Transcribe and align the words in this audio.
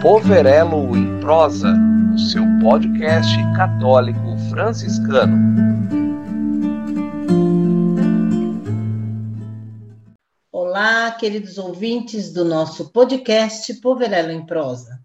Poverelo 0.00 0.96
em 0.96 1.18
Prosa, 1.18 1.74
o 2.14 2.18
seu 2.20 2.44
podcast 2.62 3.36
católico 3.56 4.38
franciscano. 4.48 5.36
Olá, 10.52 11.10
queridos 11.10 11.58
ouvintes 11.58 12.32
do 12.32 12.44
nosso 12.44 12.90
podcast 12.90 13.74
Poverelo 13.80 14.30
em 14.30 14.46
Prosa. 14.46 15.00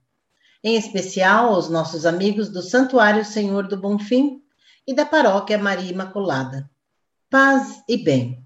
Em 0.63 0.75
especial 0.75 1.55
aos 1.55 1.70
nossos 1.70 2.05
amigos 2.05 2.49
do 2.49 2.62
Santuário 2.62 3.25
Senhor 3.25 3.67
do 3.67 3.75
Bonfim 3.75 4.44
e 4.85 4.94
da 4.94 5.07
Paróquia 5.07 5.57
Maria 5.57 5.91
Imaculada. 5.91 6.70
Paz 7.31 7.81
e 7.89 7.98
bem. 7.98 8.45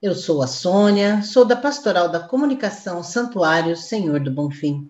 Eu 0.00 0.14
sou 0.14 0.40
a 0.40 0.46
Sônia, 0.46 1.20
sou 1.24 1.44
da 1.44 1.56
Pastoral 1.56 2.08
da 2.08 2.20
Comunicação 2.20 3.02
Santuário 3.02 3.76
Senhor 3.76 4.20
do 4.20 4.30
Bonfim. 4.30 4.88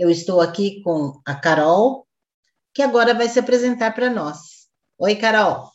Eu 0.00 0.08
estou 0.08 0.40
aqui 0.40 0.80
com 0.80 1.20
a 1.26 1.34
Carol, 1.34 2.06
que 2.72 2.80
agora 2.80 3.12
vai 3.12 3.28
se 3.28 3.38
apresentar 3.38 3.94
para 3.94 4.08
nós. 4.08 4.38
Oi, 4.98 5.14
Carol. 5.14 5.68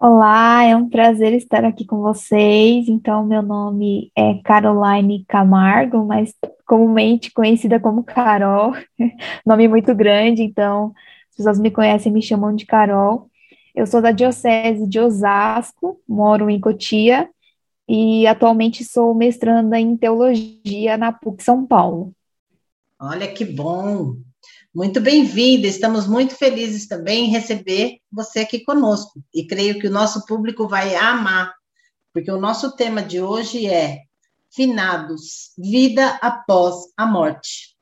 Olá, 0.00 0.62
é 0.62 0.76
um 0.76 0.88
prazer 0.88 1.32
estar 1.32 1.64
aqui 1.64 1.84
com 1.84 2.00
vocês. 2.00 2.86
Então, 2.86 3.26
meu 3.26 3.42
nome 3.42 4.12
é 4.16 4.40
Caroline 4.44 5.24
Camargo, 5.26 6.06
mas 6.06 6.32
comumente 6.64 7.32
conhecida 7.32 7.80
como 7.80 8.04
Carol. 8.04 8.72
nome 9.44 9.66
muito 9.66 9.96
grande, 9.96 10.44
então 10.44 10.94
as 11.30 11.36
pessoas 11.38 11.58
me 11.58 11.72
conhecem 11.72 12.12
e 12.12 12.14
me 12.14 12.22
chamam 12.22 12.54
de 12.54 12.64
Carol. 12.64 13.28
Eu 13.74 13.84
sou 13.84 14.00
da 14.00 14.12
Diocese 14.12 14.86
de 14.86 15.00
Osasco, 15.00 16.00
moro 16.08 16.48
em 16.48 16.60
Cotia 16.60 17.28
e 17.88 18.28
atualmente 18.28 18.84
sou 18.84 19.12
mestranda 19.12 19.76
em 19.76 19.96
teologia 19.96 20.96
na 20.96 21.10
PUC 21.10 21.42
São 21.42 21.66
Paulo. 21.66 22.14
Olha 23.02 23.32
que 23.32 23.46
bom! 23.46 24.16
Muito 24.74 25.00
bem-vinda, 25.00 25.66
estamos 25.66 26.06
muito 26.06 26.34
felizes 26.34 26.86
também 26.86 27.24
em 27.24 27.30
receber 27.30 27.98
você 28.12 28.40
aqui 28.40 28.62
conosco. 28.62 29.24
E 29.32 29.46
creio 29.46 29.80
que 29.80 29.86
o 29.86 29.90
nosso 29.90 30.26
público 30.26 30.68
vai 30.68 30.94
amar, 30.94 31.54
porque 32.12 32.30
o 32.30 32.38
nosso 32.38 32.76
tema 32.76 33.02
de 33.02 33.18
hoje 33.18 33.66
é 33.66 34.00
Finados, 34.50 35.52
vida 35.56 36.18
após 36.20 36.92
a 36.94 37.06
morte. 37.06 37.74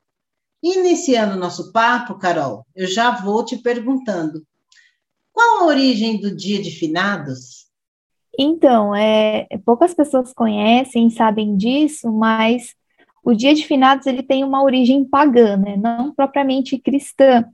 Iniciando 0.63 1.35
nosso 1.35 1.73
papo, 1.73 2.17
Carol, 2.17 2.65
eu 2.73 2.87
já 2.87 3.11
vou 3.11 3.43
te 3.43 3.57
perguntando: 3.57 4.41
qual 5.33 5.63
a 5.63 5.65
origem 5.65 6.17
do 6.17 6.33
dia 6.33 6.61
de 6.61 6.71
finados? 6.71 7.67
Então, 8.37 8.95
é, 8.95 9.49
poucas 9.65 9.93
pessoas 9.93 10.31
conhecem, 10.31 11.09
sabem 11.09 11.57
disso, 11.57 12.09
mas 12.09 12.73
o 13.29 13.35
dia 13.35 13.53
de 13.53 13.65
finados 13.65 14.07
ele 14.07 14.23
tem 14.23 14.43
uma 14.43 14.63
origem 14.63 15.05
pagã, 15.05 15.55
né? 15.55 15.77
não 15.77 16.13
propriamente 16.13 16.77
cristã. 16.77 17.45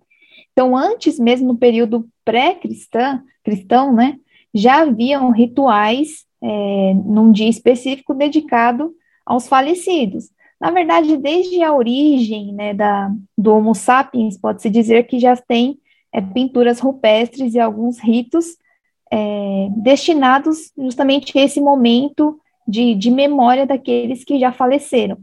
Então, 0.51 0.75
antes 0.75 1.19
mesmo 1.19 1.49
no 1.49 1.57
período 1.57 2.07
pré-cristão, 2.23 3.21
cristão, 3.43 3.93
né, 3.93 4.17
já 4.53 4.81
haviam 4.81 5.29
rituais 5.31 6.25
é, 6.41 6.93
num 6.93 7.31
dia 7.31 7.49
específico 7.49 8.13
dedicado 8.13 8.93
aos 9.25 9.47
falecidos. 9.49 10.29
Na 10.59 10.71
verdade, 10.71 11.17
desde 11.17 11.61
a 11.61 11.73
origem 11.73 12.53
né, 12.53 12.73
da, 12.73 13.11
do 13.37 13.53
Homo 13.53 13.75
sapiens, 13.75 14.37
pode-se 14.37 14.69
dizer 14.69 15.05
que 15.07 15.19
já 15.19 15.35
tem 15.35 15.77
é, 16.11 16.21
pinturas 16.21 16.79
rupestres 16.79 17.53
e 17.53 17.59
alguns 17.59 17.99
ritos 17.99 18.55
é, 19.11 19.67
destinados 19.75 20.71
justamente 20.77 21.37
a 21.37 21.43
esse 21.43 21.59
momento 21.59 22.39
de, 22.65 22.95
de 22.95 23.11
memória 23.11 23.65
daqueles 23.65 24.23
que 24.23 24.39
já 24.39 24.53
faleceram. 24.53 25.17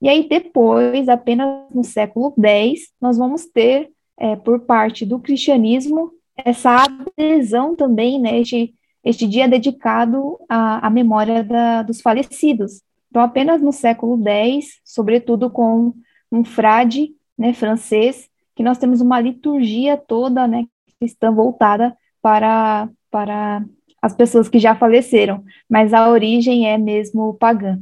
E 0.00 0.08
aí, 0.08 0.28
depois, 0.28 1.08
apenas 1.08 1.48
no 1.74 1.82
século 1.82 2.32
X, 2.42 2.92
nós 3.00 3.18
vamos 3.18 3.46
ter, 3.46 3.90
é, 4.16 4.36
por 4.36 4.60
parte 4.60 5.04
do 5.04 5.18
cristianismo, 5.18 6.12
essa 6.36 6.84
adesão 7.16 7.74
também, 7.74 8.20
né, 8.20 8.38
este, 8.40 8.74
este 9.04 9.26
dia 9.26 9.48
dedicado 9.48 10.38
à, 10.48 10.86
à 10.86 10.90
memória 10.90 11.42
da, 11.42 11.82
dos 11.82 12.00
falecidos. 12.00 12.80
Então, 13.10 13.22
apenas 13.22 13.60
no 13.60 13.72
século 13.72 14.22
X, 14.24 14.80
sobretudo 14.84 15.50
com 15.50 15.92
um 16.30 16.44
frade 16.44 17.10
né, 17.36 17.52
francês, 17.52 18.28
que 18.54 18.62
nós 18.62 18.78
temos 18.78 19.00
uma 19.00 19.20
liturgia 19.20 19.96
toda 19.96 20.46
né, 20.46 20.66
cristã 21.00 21.32
voltada 21.32 21.96
para, 22.20 22.88
para 23.10 23.64
as 24.02 24.14
pessoas 24.14 24.48
que 24.48 24.58
já 24.58 24.74
faleceram, 24.74 25.42
mas 25.68 25.94
a 25.94 26.08
origem 26.08 26.68
é 26.68 26.76
mesmo 26.76 27.34
pagã. 27.34 27.80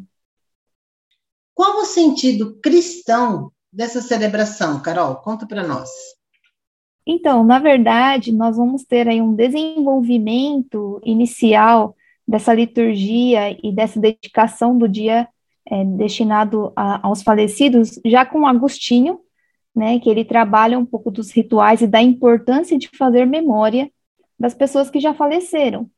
Qual 1.57 1.79
o 1.79 1.87
sentido 1.87 2.61
cristão 2.61 3.51
dessa 3.73 4.03
celebração, 4.03 4.83
Carol? 4.83 5.17
Conta 5.17 5.47
para 5.47 5.67
nós. 5.67 5.89
Então, 7.07 7.43
na 7.43 7.59
verdade, 7.59 8.31
nós 8.31 8.59
vamos 8.59 8.85
ter 8.85 9.09
aí 9.09 9.23
um 9.23 9.35
desenvolvimento 9.35 11.01
inicial 11.03 11.97
dessa 12.29 12.53
liturgia 12.53 13.57
e 13.63 13.73
dessa 13.73 13.99
dedicação 13.99 14.77
do 14.77 14.87
dia 14.87 15.27
é, 15.71 15.83
destinado 15.83 16.75
a, 16.77 17.07
aos 17.07 17.23
falecidos, 17.23 17.99
já 18.05 18.27
com 18.27 18.47
Agostinho, 18.47 19.21
né, 19.75 19.99
que 19.99 20.11
ele 20.11 20.27
trabalha 20.27 20.79
um 20.79 20.85
pouco 20.85 21.11
dos 21.11 21.31
rituais 21.31 21.81
e 21.81 21.87
da 21.87 22.03
importância 22.03 22.77
de 22.77 22.91
fazer 22.99 23.25
memória 23.25 23.91
das 24.39 24.53
pessoas 24.53 24.91
que 24.91 25.01
já 25.01 25.15
faleceram. 25.15 25.91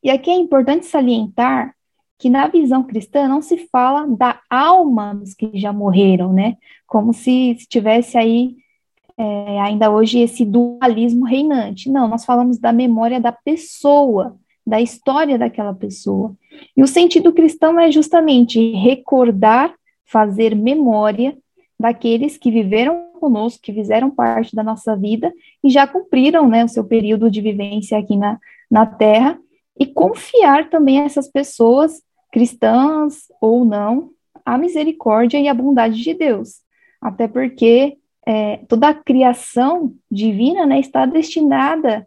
E 0.00 0.10
aqui 0.10 0.30
é 0.30 0.34
importante 0.34 0.86
salientar 0.86 1.75
que 2.18 2.30
na 2.30 2.46
visão 2.46 2.82
cristã 2.82 3.28
não 3.28 3.42
se 3.42 3.68
fala 3.68 4.06
da 4.06 4.40
alma 4.48 5.14
dos 5.14 5.34
que 5.34 5.50
já 5.54 5.72
morreram, 5.72 6.32
né? 6.32 6.56
Como 6.86 7.12
se, 7.12 7.56
tivesse 7.68 8.16
aí 8.16 8.56
é, 9.18 9.60
ainda 9.60 9.90
hoje 9.90 10.20
esse 10.20 10.44
dualismo 10.44 11.24
reinante. 11.24 11.90
Não, 11.90 12.08
nós 12.08 12.24
falamos 12.24 12.58
da 12.58 12.72
memória 12.72 13.20
da 13.20 13.32
pessoa, 13.32 14.36
da 14.66 14.80
história 14.80 15.38
daquela 15.38 15.74
pessoa. 15.74 16.34
E 16.76 16.82
o 16.82 16.86
sentido 16.86 17.32
cristão 17.32 17.78
é 17.78 17.90
justamente 17.90 18.72
recordar, 18.72 19.74
fazer 20.04 20.54
memória 20.54 21.36
daqueles 21.78 22.38
que 22.38 22.50
viveram 22.50 23.06
conosco, 23.20 23.62
que 23.62 23.72
fizeram 23.72 24.10
parte 24.10 24.54
da 24.54 24.62
nossa 24.62 24.96
vida 24.96 25.32
e 25.62 25.70
já 25.70 25.86
cumpriram 25.86 26.48
né, 26.48 26.64
o 26.64 26.68
seu 26.68 26.84
período 26.84 27.30
de 27.30 27.40
vivência 27.40 27.98
aqui 27.98 28.16
na, 28.16 28.38
na 28.70 28.86
Terra, 28.86 29.38
e 29.78 29.86
confiar 29.86 30.70
também 30.70 31.00
essas 31.00 31.28
pessoas 31.28 32.02
cristãs 32.32 33.26
ou 33.40 33.64
não, 33.64 34.10
a 34.44 34.56
misericórdia 34.56 35.38
e 35.38 35.48
a 35.48 35.54
bondade 35.54 36.02
de 36.02 36.14
Deus. 36.14 36.60
Até 37.00 37.28
porque 37.28 37.98
é, 38.26 38.58
toda 38.68 38.88
a 38.88 38.94
criação 38.94 39.94
divina 40.10 40.66
né, 40.66 40.80
está 40.80 41.06
destinada 41.06 42.06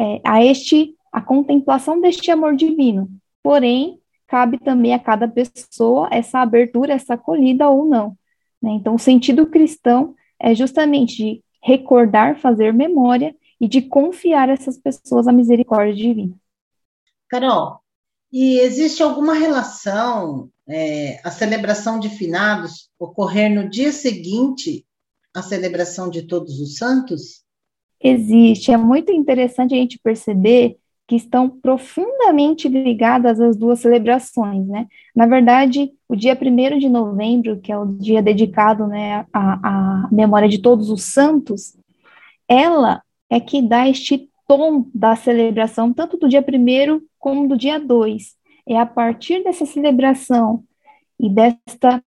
é, 0.00 0.20
a 0.24 0.44
este 0.44 0.94
a 1.12 1.20
contemplação 1.20 2.00
deste 2.00 2.30
amor 2.30 2.54
divino. 2.54 3.10
Porém, 3.42 3.98
cabe 4.28 4.58
também 4.58 4.94
a 4.94 4.98
cada 4.98 5.26
pessoa 5.26 6.08
essa 6.12 6.38
abertura, 6.38 6.92
essa 6.92 7.14
acolhida 7.14 7.68
ou 7.68 7.84
não. 7.84 8.16
Né? 8.62 8.70
Então, 8.72 8.94
o 8.94 8.98
sentido 8.98 9.46
cristão 9.46 10.14
é 10.38 10.54
justamente 10.54 11.16
de 11.16 11.44
recordar, 11.62 12.38
fazer 12.38 12.72
memória 12.72 13.34
e 13.60 13.66
de 13.66 13.82
confiar 13.82 14.48
essas 14.48 14.78
pessoas 14.78 15.26
à 15.26 15.32
misericórdia 15.32 15.94
divina. 15.94 16.34
Carol, 17.30 17.78
e 18.32 18.58
existe 18.58 19.02
alguma 19.02 19.34
relação 19.34 20.50
é, 20.68 21.20
a 21.24 21.30
celebração 21.30 21.98
de 21.98 22.08
finados 22.08 22.90
ocorrer 22.98 23.52
no 23.52 23.68
dia 23.68 23.92
seguinte 23.92 24.84
à 25.34 25.40
celebração 25.40 26.10
de 26.10 26.22
todos 26.22 26.60
os 26.60 26.76
santos? 26.76 27.44
Existe. 28.02 28.72
É 28.72 28.76
muito 28.76 29.12
interessante 29.12 29.74
a 29.74 29.76
gente 29.76 29.98
perceber 29.98 30.76
que 31.06 31.16
estão 31.16 31.48
profundamente 31.48 32.68
ligadas 32.68 33.40
as 33.40 33.56
duas 33.56 33.80
celebrações, 33.80 34.66
né? 34.68 34.86
Na 35.14 35.26
verdade, 35.26 35.90
o 36.08 36.14
dia 36.14 36.38
1 36.40 36.78
de 36.78 36.88
novembro, 36.88 37.60
que 37.60 37.72
é 37.72 37.76
o 37.76 37.86
dia 37.86 38.22
dedicado 38.22 38.86
né, 38.86 39.26
à, 39.32 40.04
à 40.04 40.08
memória 40.12 40.48
de 40.48 40.58
todos 40.58 40.88
os 40.88 41.02
santos, 41.02 41.76
ela 42.48 43.02
é 43.28 43.40
que 43.40 43.60
dá 43.60 43.88
este 43.88 44.28
tom 44.46 44.86
da 44.94 45.16
celebração, 45.16 45.92
tanto 45.92 46.16
do 46.16 46.28
dia 46.28 46.40
1 46.40 47.00
como 47.20 47.46
do 47.46 47.56
dia 47.56 47.78
2. 47.78 48.34
É 48.66 48.76
a 48.78 48.86
partir 48.86 49.44
dessa 49.44 49.66
celebração 49.66 50.64
e 51.18 51.28
desta 51.28 52.02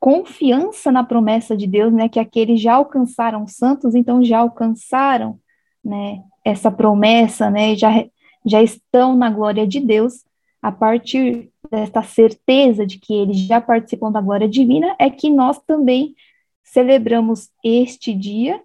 confiança 0.00 0.90
na 0.90 1.04
promessa 1.04 1.56
de 1.56 1.66
Deus, 1.66 1.92
né, 1.92 2.08
que 2.08 2.18
aqueles 2.18 2.60
já 2.60 2.74
alcançaram 2.74 3.46
santos, 3.46 3.94
então 3.94 4.24
já 4.24 4.38
alcançaram, 4.38 5.38
né, 5.82 6.22
essa 6.44 6.70
promessa, 6.70 7.50
né, 7.50 7.74
já, 7.76 8.04
já 8.44 8.62
estão 8.62 9.16
na 9.16 9.30
glória 9.30 9.66
de 9.66 9.80
Deus, 9.80 10.24
a 10.60 10.72
partir 10.72 11.50
desta 11.70 12.02
certeza 12.02 12.86
de 12.86 12.98
que 12.98 13.14
eles 13.14 13.38
já 13.38 13.60
participam 13.60 14.10
da 14.10 14.20
glória 14.20 14.48
divina, 14.48 14.94
é 14.98 15.08
que 15.08 15.30
nós 15.30 15.58
também 15.66 16.14
celebramos 16.62 17.50
este 17.62 18.12
dia, 18.12 18.60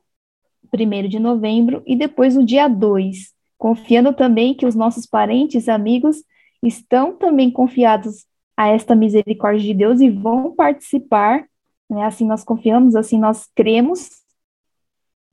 1 0.74 1.08
de 1.08 1.20
novembro, 1.20 1.82
e 1.86 1.96
depois 1.96 2.36
o 2.36 2.46
dia 2.46 2.68
2, 2.68 3.34
confiando 3.60 4.12
também 4.12 4.56
que 4.56 4.66
os 4.66 4.74
nossos 4.74 5.06
parentes 5.06 5.68
e 5.68 5.72
amigos 5.72 6.24
estão 6.64 7.16
também 7.16 7.52
confiados 7.52 8.26
a 8.58 8.70
esta 8.70 8.96
misericórdia 8.96 9.62
de 9.62 9.74
Deus 9.76 10.02
e 10.02 10.10
vão 10.10 10.56
participar 10.56 11.46
né? 11.90 12.04
Assim 12.06 12.28
nós 12.28 12.44
confiamos, 12.44 12.96
assim 12.96 13.20
nós 13.20 13.50
cremos 13.56 14.10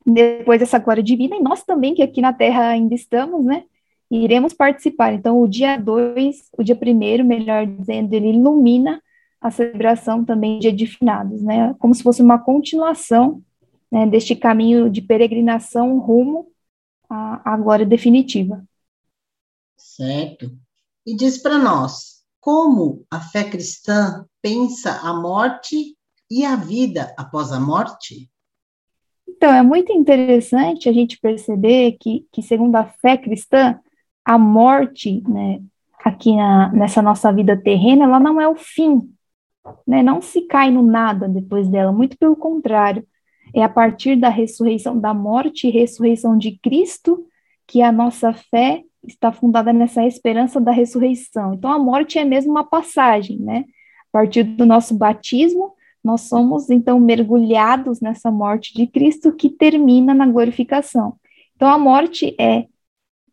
depois 0.05 0.61
dessa 0.61 0.79
glória 0.79 1.03
divina, 1.03 1.37
e 1.37 1.43
nós 1.43 1.65
também, 1.65 1.93
que 1.93 2.03
aqui 2.03 2.21
na 2.21 2.33
Terra 2.33 2.69
ainda 2.69 2.95
estamos, 2.95 3.45
né? 3.45 3.65
Iremos 4.09 4.53
participar. 4.53 5.13
Então, 5.13 5.41
o 5.41 5.49
dia 5.49 5.77
2, 5.77 6.51
o 6.57 6.63
dia 6.63 6.77
primeiro, 6.77 7.25
melhor 7.25 7.67
dizendo, 7.67 8.15
ele 8.15 8.29
ilumina 8.29 9.03
a 9.41 9.51
celebração 9.51 10.25
também 10.25 10.61
de 10.61 10.69
Edifinados, 10.69 11.43
né? 11.43 11.75
Como 11.81 11.93
se 11.93 12.05
fosse 12.05 12.23
uma 12.23 12.39
continuação 12.39 13.43
né, 13.91 14.07
deste 14.07 14.37
caminho 14.37 14.89
de 14.89 15.03
peregrinação 15.03 15.99
rumo 15.99 16.47
à 17.09 17.57
glória 17.57 17.87
definitiva. 17.87 18.65
Certo. 19.77 20.51
E 21.07 21.17
diz 21.17 21.39
para 21.39 21.59
nós, 21.59 22.23
como 22.41 23.05
a 23.11 23.21
fé 23.21 23.45
cristã 23.45 24.25
pensa 24.43 25.01
a 25.03 25.13
morte 25.13 25.97
e 26.31 26.45
a 26.45 26.57
vida 26.57 27.15
após 27.17 27.53
a 27.53 27.61
morte? 27.61 28.31
Então, 29.29 29.53
é 29.53 29.63
muito 29.63 29.93
interessante 29.93 30.89
a 30.89 30.93
gente 30.93 31.19
perceber 31.19 31.97
que, 32.01 32.27
que 32.33 32.43
segundo 32.43 32.77
a 32.77 32.85
fé 32.85 33.17
cristã, 33.17 33.79
a 34.25 34.39
morte, 34.39 35.23
né, 35.29 35.63
aqui 36.05 36.35
na, 36.35 36.73
nessa 36.73 37.03
nossa 37.03 37.33
vida 37.33 37.57
terrena, 37.57 38.05
ela 38.05 38.21
não 38.21 38.41
é 38.41 38.49
o 38.49 38.57
fim, 38.57 39.13
né, 39.87 40.03
não 40.03 40.23
se 40.23 40.43
cai 40.43 40.71
no 40.71 40.83
nada 40.83 41.29
depois 41.29 41.69
dela, 41.69 41.93
muito 41.93 42.17
pelo 42.17 42.37
contrário, 42.37 43.07
é 43.55 43.63
a 43.63 43.69
partir 43.69 44.17
da 44.17 44.29
ressurreição, 44.29 44.99
da 44.99 45.15
morte 45.15 45.67
e 45.69 45.71
ressurreição 45.71 46.37
de 46.37 46.59
Cristo, 46.59 47.27
que 47.67 47.83
a 47.83 47.91
nossa 47.91 48.33
fé 48.33 48.83
está 49.07 49.33
fundada 49.33 49.73
nessa 49.73 50.05
esperança 50.05 50.61
da 50.61 50.73
ressurreição. 50.73 51.55
Então, 51.55 51.71
a 51.71 51.79
morte 51.79 52.19
é 52.19 52.25
mesmo 52.25 52.51
uma 52.51 52.65
passagem, 52.65 53.39
né? 53.39 53.65
A 54.13 54.19
partir 54.19 54.43
do 54.43 54.67
nosso 54.67 54.97
batismo, 54.97 55.75
nós 56.03 56.23
somos 56.23 56.71
então 56.71 57.01
mergulhados 57.01 58.01
nessa 58.01 58.31
morte 58.31 58.75
de 58.75 58.87
Cristo 58.87 59.33
que 59.33 59.51
termina 59.51 60.15
na 60.15 60.27
glorificação. 60.27 61.17
Então, 61.55 61.69
a 61.69 61.79
morte 61.79 62.35
é 62.39 62.67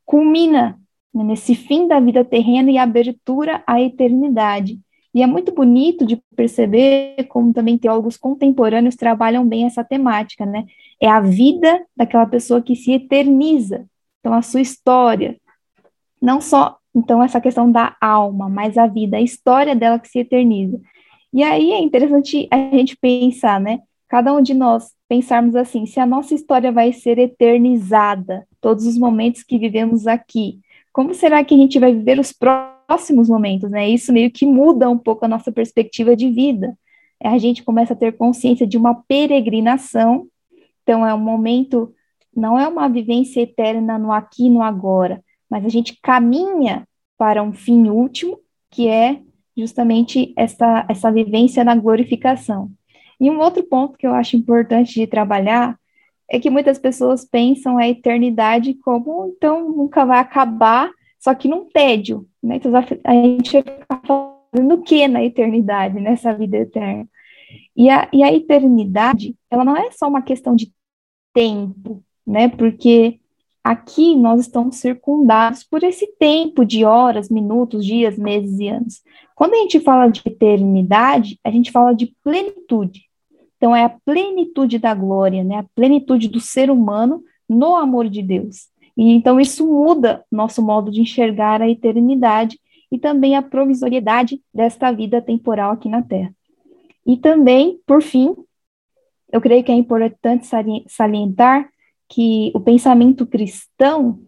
culmina 0.06 0.80
né, 1.14 1.24
nesse 1.24 1.56
fim 1.56 1.88
da 1.88 2.00
vida 2.00 2.26
terrena 2.26 2.72
e 2.72 2.78
abertura 2.78 3.64
à 3.68 3.82
eternidade. 3.82 4.80
E 5.14 5.22
é 5.22 5.28
muito 5.28 5.54
bonito 5.54 6.06
de 6.06 6.22
perceber 6.36 7.26
como 7.30 7.54
também 7.54 7.78
teólogos 7.78 8.18
contemporâneos 8.18 8.96
trabalham 8.96 9.48
bem 9.48 9.66
essa 9.66 9.84
temática, 9.84 10.46
né? 10.46 10.66
É 11.00 11.08
a 11.08 11.20
vida 11.20 11.86
daquela 11.96 12.26
pessoa 12.26 12.62
que 12.62 12.76
se 12.76 12.94
eterniza. 12.94 13.86
Então, 14.20 14.34
a 14.34 14.42
sua 14.42 14.62
história. 14.62 15.38
Não 16.20 16.42
só, 16.42 16.78
então, 16.96 17.22
essa 17.22 17.40
questão 17.40 17.72
da 17.72 17.96
alma, 18.02 18.50
mas 18.50 18.78
a 18.78 18.88
vida, 18.88 19.18
a 19.18 19.22
história 19.22 19.76
dela 19.76 20.00
que 20.00 20.08
se 20.08 20.20
eterniza. 20.20 20.80
E 21.32 21.44
aí 21.44 21.72
é 21.72 21.80
interessante 21.80 22.48
a 22.50 22.58
gente 22.76 22.98
pensar, 22.98 23.60
né? 23.60 23.80
Cada 24.08 24.34
um 24.34 24.42
de 24.42 24.54
nós 24.54 24.94
pensarmos 25.08 25.56
assim: 25.56 25.86
se 25.86 26.00
a 26.00 26.06
nossa 26.06 26.34
história 26.34 26.72
vai 26.72 26.92
ser 26.94 27.20
eternizada, 27.20 28.48
todos 28.62 28.86
os 28.86 28.98
momentos 28.98 29.44
que 29.44 29.60
vivemos 29.60 30.08
aqui, 30.08 30.60
como 30.92 31.14
será 31.14 31.44
que 31.44 31.54
a 31.54 31.58
gente 31.58 31.80
vai 31.80 31.94
viver 31.94 32.20
os 32.20 32.32
próximos? 32.32 32.73
Próximos 32.88 33.30
momentos, 33.30 33.70
né? 33.70 33.88
Isso 33.90 34.12
meio 34.14 34.32
que 34.32 34.46
muda 34.46 34.90
um 34.90 34.98
pouco 34.98 35.26
a 35.26 35.28
nossa 35.28 35.52
perspectiva 35.52 36.16
de 36.16 36.30
vida. 36.30 36.78
A 37.24 37.38
gente 37.38 37.64
começa 37.64 37.94
a 37.94 37.96
ter 37.96 38.18
consciência 38.18 38.68
de 38.68 38.78
uma 38.78 38.96
peregrinação, 39.08 40.28
então 40.82 41.06
é 41.06 41.14
um 41.14 41.20
momento, 41.20 41.94
não 42.36 42.60
é 42.60 42.68
uma 42.68 42.90
vivência 42.90 43.42
eterna 43.42 43.98
no 43.98 44.12
aqui 44.12 44.48
e 44.48 44.50
no 44.50 44.62
agora, 44.62 45.24
mas 45.50 45.66
a 45.66 45.70
gente 45.70 45.98
caminha 46.02 46.88
para 47.18 47.42
um 47.42 47.54
fim 47.54 47.90
último, 47.90 48.40
que 48.70 48.88
é 48.88 49.22
justamente 49.56 50.34
essa, 50.36 50.86
essa 50.90 51.12
vivência 51.12 51.64
na 51.64 51.76
glorificação. 51.76 52.70
E 53.20 53.30
um 53.30 53.40
outro 53.40 53.64
ponto 53.64 53.98
que 53.98 54.06
eu 54.06 54.14
acho 54.14 54.36
importante 54.36 54.96
de 54.96 55.08
trabalhar 55.08 55.80
é 56.30 56.40
que 56.40 56.50
muitas 56.50 56.80
pessoas 56.80 57.24
pensam 57.24 57.78
a 57.78 57.88
eternidade 57.88 58.74
como 58.76 59.28
então 59.28 59.70
nunca 59.70 60.04
vai 60.04 60.20
acabar 60.20 60.90
só 61.24 61.34
que 61.34 61.48
num 61.48 61.64
tédio, 61.70 62.28
né? 62.44 62.58
Então, 62.58 62.76
a 62.76 63.14
gente 63.14 63.54
vai 63.54 63.64
ficar 63.64 64.02
fazendo 64.06 64.74
o 64.76 64.82
que 64.82 65.08
na 65.08 65.24
eternidade, 65.24 65.98
nessa 65.98 66.34
vida 66.34 66.58
eterna? 66.58 67.08
E 67.74 67.90
a, 67.90 68.10
e 68.12 68.22
a 68.22 68.34
eternidade, 68.34 69.34
ela 69.50 69.64
não 69.64 69.78
é 69.78 69.90
só 69.92 70.10
uma 70.10 70.22
questão 70.22 70.54
de 70.54 70.74
tempo, 71.34 72.04
né? 72.28 72.50
Porque 72.50 73.22
aqui 73.64 74.18
nós 74.18 74.42
estamos 74.42 74.76
circundados 74.76 75.64
por 75.64 75.82
esse 75.82 76.08
tempo 76.20 76.66
de 76.66 76.84
horas, 76.84 77.30
minutos, 77.30 77.86
dias, 77.86 78.18
meses 78.18 78.60
e 78.60 78.68
anos. 78.68 79.02
Quando 79.34 79.54
a 79.54 79.60
gente 79.60 79.80
fala 79.80 80.10
de 80.10 80.22
eternidade, 80.26 81.40
a 81.42 81.50
gente 81.50 81.72
fala 81.72 81.96
de 81.96 82.14
plenitude. 82.22 83.04
Então, 83.56 83.74
é 83.74 83.86
a 83.86 83.98
plenitude 84.06 84.78
da 84.78 84.94
glória, 84.94 85.42
né? 85.42 85.60
A 85.60 85.66
plenitude 85.74 86.28
do 86.28 86.42
ser 86.42 86.70
humano 86.70 87.24
no 87.48 87.78
amor 87.78 88.10
de 88.10 88.22
Deus. 88.22 88.73
E 88.96 89.12
então 89.12 89.40
isso 89.40 89.66
muda 89.66 90.24
nosso 90.32 90.62
modo 90.62 90.92
de 90.92 91.02
enxergar 91.02 91.62
a 91.62 91.70
eternidade 91.70 92.60
e 92.92 92.98
também 92.98 93.36
a 93.36 93.42
provisoriedade 93.42 94.42
desta 94.54 94.92
vida 94.92 95.22
temporal 95.22 95.72
aqui 95.72 95.90
na 95.90 96.02
Terra. 96.02 96.34
E 97.06 97.18
também, 97.18 97.80
por 97.86 98.02
fim, 98.02 98.36
eu 99.32 99.42
creio 99.42 99.64
que 99.64 99.72
é 99.72 99.76
importante 99.76 100.48
salientar 100.88 101.70
que 102.08 102.52
o 102.54 102.60
pensamento 102.60 103.26
cristão, 103.26 104.20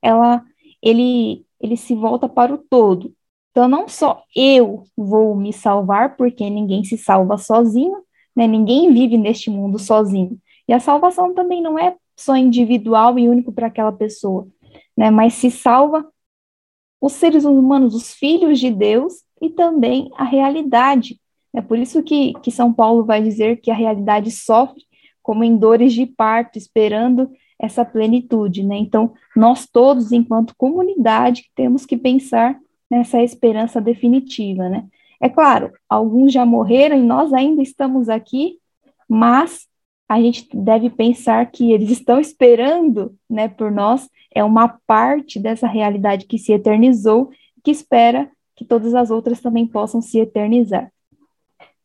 ela, 0.00 0.42
ele, 0.82 1.44
ele 1.60 1.76
se 1.76 1.94
volta 1.94 2.26
para 2.26 2.54
o 2.54 2.58
todo. 2.58 3.12
Então, 3.50 3.68
não 3.68 3.86
só 3.86 4.22
eu 4.34 4.84
vou 4.96 5.36
me 5.36 5.52
salvar, 5.52 6.16
porque 6.16 6.48
ninguém 6.48 6.82
se 6.84 6.96
salva 6.96 7.36
sozinho, 7.36 7.98
né? 8.34 8.46
ninguém 8.46 8.92
vive 8.92 9.18
neste 9.18 9.50
mundo 9.50 9.78
sozinho. 9.78 10.38
E 10.66 10.72
a 10.72 10.80
salvação 10.80 11.34
também 11.34 11.60
não 11.60 11.78
é 11.78 11.94
só 12.18 12.36
individual 12.36 13.18
e 13.18 13.28
único 13.28 13.52
para 13.52 13.68
aquela 13.68 13.92
pessoa, 13.92 14.48
né? 14.96 15.10
Mas 15.10 15.34
se 15.34 15.50
salva 15.50 16.04
os 17.00 17.12
seres 17.12 17.44
humanos, 17.44 17.94
os 17.94 18.12
filhos 18.12 18.58
de 18.58 18.70
Deus 18.70 19.22
e 19.40 19.48
também 19.48 20.10
a 20.16 20.24
realidade. 20.24 21.20
É 21.54 21.62
por 21.62 21.78
isso 21.78 22.02
que, 22.02 22.34
que 22.42 22.50
São 22.50 22.72
Paulo 22.72 23.04
vai 23.04 23.22
dizer 23.22 23.60
que 23.60 23.70
a 23.70 23.74
realidade 23.74 24.30
sofre 24.32 24.82
como 25.22 25.44
em 25.44 25.56
dores 25.56 25.92
de 25.92 26.06
parto, 26.06 26.58
esperando 26.58 27.30
essa 27.58 27.84
plenitude, 27.84 28.64
né? 28.64 28.76
Então, 28.76 29.12
nós 29.36 29.66
todos, 29.66 30.10
enquanto 30.10 30.56
comunidade, 30.56 31.50
temos 31.54 31.86
que 31.86 31.96
pensar 31.96 32.58
nessa 32.90 33.22
esperança 33.22 33.80
definitiva, 33.80 34.68
né? 34.68 34.86
É 35.20 35.28
claro, 35.28 35.72
alguns 35.88 36.32
já 36.32 36.46
morreram 36.46 36.96
e 36.96 37.02
nós 37.02 37.32
ainda 37.32 37.62
estamos 37.62 38.08
aqui, 38.08 38.58
mas 39.08 39.67
a 40.08 40.20
gente 40.20 40.48
deve 40.54 40.88
pensar 40.88 41.44
que 41.50 41.70
eles 41.70 41.90
estão 41.90 42.18
esperando, 42.18 43.14
né, 43.28 43.46
por 43.46 43.70
nós, 43.70 44.08
é 44.34 44.42
uma 44.42 44.68
parte 44.86 45.38
dessa 45.38 45.66
realidade 45.66 46.26
que 46.26 46.38
se 46.38 46.52
eternizou, 46.52 47.30
que 47.62 47.70
espera 47.70 48.30
que 48.56 48.64
todas 48.64 48.94
as 48.94 49.10
outras 49.10 49.40
também 49.40 49.66
possam 49.66 50.00
se 50.00 50.18
eternizar. 50.18 50.90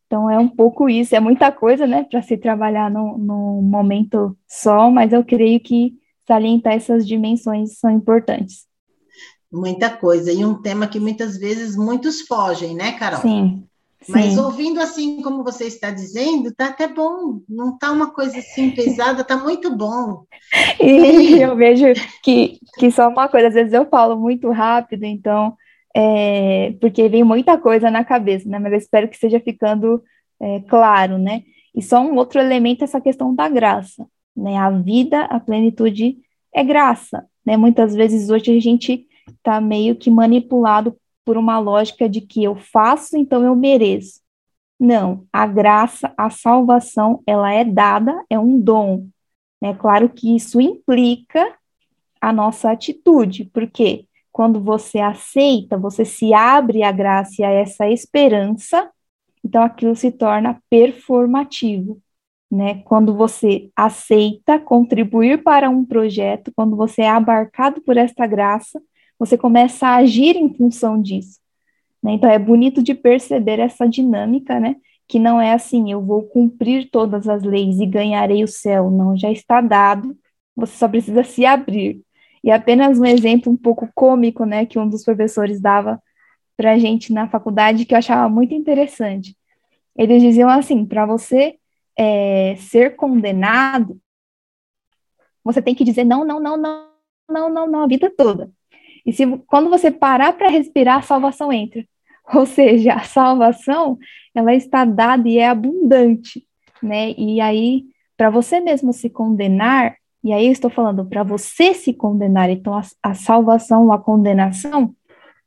Então 0.08 0.30
é 0.30 0.40
um 0.40 0.48
pouco 0.48 0.88
isso, 0.88 1.16
é 1.16 1.20
muita 1.20 1.52
coisa, 1.52 1.86
né, 1.86 2.04
para 2.04 2.22
se 2.22 2.38
trabalhar 2.38 2.90
num, 2.90 3.18
num 3.18 3.62
momento 3.62 4.38
só, 4.48 4.90
mas 4.90 5.12
eu 5.12 5.24
creio 5.26 5.60
que 5.60 5.94
salientar 6.26 6.74
essas 6.74 7.06
dimensões 7.06 7.78
são 7.78 7.92
importantes. 7.92 8.66
Muita 9.52 9.90
coisa, 9.90 10.32
e 10.32 10.46
um 10.46 10.62
tema 10.62 10.88
que 10.88 11.00
muitas 11.00 11.38
vezes 11.38 11.76
muitos 11.76 12.22
fogem, 12.22 12.74
né, 12.74 12.94
Carol? 12.94 13.22
Sim. 13.22 13.68
Mas 14.08 14.34
Sim. 14.34 14.40
ouvindo 14.40 14.80
assim 14.80 15.22
como 15.22 15.44
você 15.44 15.66
está 15.66 15.92
dizendo, 15.92 16.54
tá 16.54 16.68
até 16.68 16.88
bom. 16.88 17.42
Não 17.48 17.78
tá 17.78 17.92
uma 17.92 18.12
coisa 18.12 18.40
assim 18.40 18.72
pesada, 18.72 19.24
tá 19.24 19.38
muito 19.38 19.76
bom. 19.76 20.26
E 20.80 21.42
eu 21.42 21.56
vejo 21.56 21.86
que, 22.24 22.60
que 22.78 22.92
só 22.92 23.08
uma 23.10 23.28
coisa, 23.28 23.48
às 23.48 23.54
vezes 23.54 23.74
eu 23.74 23.86
falo 23.86 24.20
muito 24.20 24.50
rápido, 24.52 25.04
então, 25.04 25.56
é, 25.96 26.76
porque 26.82 27.08
vem 27.08 27.24
muita 27.24 27.58
coisa 27.58 27.90
na 27.90 28.04
cabeça, 28.04 28.48
né? 28.50 28.60
Mas 28.60 28.72
eu 28.72 28.78
espero 28.78 29.08
que 29.08 29.16
esteja 29.16 29.40
ficando 29.40 30.04
é, 30.42 30.60
claro, 30.62 31.18
né? 31.18 31.44
E 31.76 31.82
só 31.82 32.00
um 32.02 32.16
outro 32.16 32.40
elemento 32.40 32.82
é 32.82 32.86
essa 32.86 33.02
questão 33.02 33.34
da 33.34 33.48
graça, 33.48 34.06
né? 34.36 34.58
A 34.58 34.70
vida, 34.70 35.22
a 35.26 35.40
plenitude 35.40 36.18
é 36.54 36.64
graça, 36.64 37.26
né? 37.46 37.58
Muitas 37.58 37.96
vezes 37.96 38.30
hoje 38.30 38.56
a 38.56 38.60
gente 38.60 39.08
está 39.28 39.60
meio 39.62 39.96
que 39.96 40.12
manipulado 40.12 40.96
por 41.26 41.38
uma 41.38 41.60
lógica 41.60 42.08
de 42.10 42.22
que 42.22 42.44
eu 42.44 42.56
faço, 42.56 43.18
então 43.18 43.44
eu 43.44 43.56
mereço. 43.56 44.22
Não, 44.80 45.26
a 45.32 45.48
graça, 45.48 46.14
a 46.18 46.30
salvação, 46.30 47.22
ela 47.26 47.52
é 47.54 47.64
dada, 47.64 48.24
é 48.30 48.38
um 48.38 48.60
dom. 48.60 49.08
É 49.62 49.74
claro 49.74 50.10
que 50.10 50.36
isso 50.36 50.60
implica 50.60 51.56
a 52.20 52.34
nossa 52.34 52.72
atitude, 52.72 53.46
porque 53.54 54.06
quando 54.32 54.60
você 54.60 55.00
aceita, 55.00 55.78
você 55.78 56.04
se 56.04 56.34
abre 56.34 56.84
à 56.84 56.92
graça 56.92 57.42
e 57.42 57.46
a 57.46 57.52
essa 57.52 57.88
esperança, 57.90 58.90
então 59.44 59.62
aquilo 59.64 59.96
se 59.96 60.12
torna 60.12 60.62
performativo. 60.70 62.02
Né? 62.50 62.82
Quando 62.84 63.16
você 63.16 63.70
aceita 63.76 64.60
contribuir 64.60 65.44
para 65.44 65.70
um 65.70 65.86
projeto, 65.86 66.52
quando 66.56 66.76
você 66.76 67.04
é 67.04 67.10
abarcado 67.10 67.82
por 67.82 67.98
esta 67.98 68.28
graça, 68.28 68.82
você 69.26 69.38
começa 69.38 69.88
a 69.88 69.98
agir 69.98 70.36
em 70.36 70.54
função 70.54 71.02
disso. 71.02 71.40
Né? 72.02 72.14
Então, 72.14 72.30
é 72.30 72.40
bonito 72.40 72.82
de 72.82 72.94
perceber 72.94 73.60
essa 73.60 73.88
dinâmica, 73.88 74.60
né? 74.60 74.76
que 75.08 75.20
não 75.20 75.40
é 75.40 75.54
assim, 75.54 75.92
eu 75.92 76.02
vou 76.02 76.24
cumprir 76.24 76.90
todas 76.90 77.28
as 77.28 77.44
leis 77.44 77.80
e 77.80 77.86
ganharei 77.86 78.44
o 78.44 78.48
céu. 78.48 78.90
Não, 78.90 79.16
já 79.18 79.32
está 79.32 79.62
dado, 79.62 80.18
você 80.56 80.76
só 80.76 80.88
precisa 80.88 81.24
se 81.24 81.46
abrir. 81.46 82.02
E 82.44 82.52
apenas 82.52 83.00
um 83.00 83.06
exemplo 83.06 83.52
um 83.52 83.58
pouco 83.58 83.90
cômico, 83.94 84.46
né, 84.46 84.66
que 84.66 84.78
um 84.80 84.88
dos 84.88 85.04
professores 85.04 85.62
dava 85.62 86.02
para 86.58 86.72
a 86.72 86.80
gente 86.80 87.14
na 87.14 87.28
faculdade, 87.28 87.86
que 87.86 87.94
eu 87.94 87.98
achava 87.98 88.28
muito 88.30 88.54
interessante. 88.54 89.38
Eles 89.96 90.22
diziam 90.22 90.50
assim: 90.50 90.86
para 90.86 91.06
você 91.06 91.56
é, 91.98 92.56
ser 92.58 92.96
condenado, 92.96 94.00
você 95.44 95.62
tem 95.62 95.76
que 95.76 95.84
dizer 95.84 96.04
não, 96.04 96.26
não, 96.26 96.40
não, 96.40 96.58
não, 96.58 96.90
não, 97.30 97.50
não, 97.50 97.68
não, 97.68 97.84
a 97.84 97.88
vida 97.88 98.12
toda. 98.16 98.52
E 99.06 99.12
se 99.12 99.26
quando 99.48 99.70
você 99.70 99.92
parar 99.92 100.34
para 100.34 100.50
respirar, 100.50 100.98
a 100.98 101.02
salvação 101.02 101.52
entra. 101.52 101.86
Ou 102.34 102.46
seja, 102.46 102.94
a 102.94 103.04
salvação, 103.04 103.98
ela 104.34 104.54
está 104.54 104.86
dada 104.86 105.28
e 105.28 105.38
é 105.38 105.48
abundante, 105.48 106.46
né? 106.82 107.12
E 107.18 107.42
aí, 107.42 107.86
para 108.16 108.30
você 108.30 108.60
mesmo 108.60 108.94
se 108.94 109.10
condenar, 109.10 109.96
e 110.24 110.32
aí 110.32 110.46
eu 110.46 110.52
estou 110.52 110.70
falando 110.70 111.06
para 111.06 111.24
você 111.24 111.74
se 111.74 111.94
condenar, 111.94 112.50
então 112.50 112.74
a, 112.74 112.82
a 113.02 113.14
salvação, 113.14 113.92
a 113.92 114.00
condenação, 114.00 114.96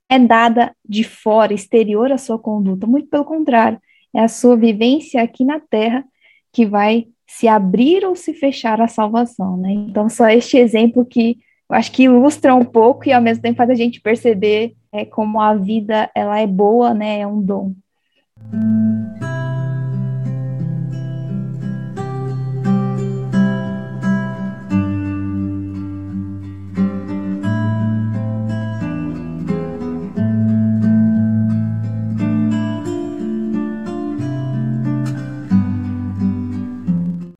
é 0.08 0.18
dada 0.18 0.74
de 0.86 1.02
fora, 1.02 1.52
exterior 1.52 2.12
à 2.12 2.18
sua 2.18 2.38
conduta, 2.38 2.86
muito 2.86 3.08
pelo 3.08 3.24
contrário, 3.24 3.80
é 4.14 4.20
a 4.20 4.28
sua 4.28 4.56
vivência 4.56 5.22
aqui 5.22 5.44
na 5.44 5.58
terra 5.58 6.04
que 6.52 6.64
vai 6.64 7.08
se 7.26 7.48
abrir 7.48 8.04
ou 8.04 8.14
se 8.14 8.32
fechar 8.32 8.80
a 8.80 8.86
salvação, 8.86 9.56
né? 9.56 9.72
Então, 9.72 10.08
só 10.08 10.28
este 10.28 10.56
exemplo 10.56 11.04
que 11.04 11.38
acho 11.74 11.92
que 11.92 12.04
ilustra 12.04 12.54
um 12.54 12.64
pouco 12.64 13.08
e 13.08 13.12
ao 13.12 13.20
mesmo 13.20 13.42
tempo 13.42 13.56
faz 13.56 13.70
a 13.70 13.74
gente 13.74 14.00
perceber 14.00 14.74
é, 14.92 15.04
como 15.04 15.40
a 15.40 15.54
vida 15.54 16.10
ela 16.14 16.38
é 16.38 16.46
boa, 16.46 16.94
né? 16.94 17.20
É 17.20 17.26
um 17.26 17.42
dom. 17.42 17.74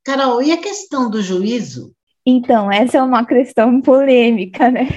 Carol, 0.04 0.42
e 0.42 0.52
a 0.52 0.56
questão 0.56 1.10
do 1.10 1.20
juízo? 1.20 1.95
Então, 2.26 2.72
essa 2.72 2.98
é 2.98 3.02
uma 3.02 3.24
questão 3.24 3.80
polêmica, 3.80 4.68
né? 4.68 4.88